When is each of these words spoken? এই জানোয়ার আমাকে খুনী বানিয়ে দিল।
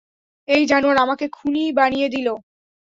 এই 0.47 0.63
জানোয়ার 0.65 0.97
আমাকে 0.97 1.25
খুনী 1.29 1.63
বানিয়ে 1.71 2.07
দিল। 2.09 2.27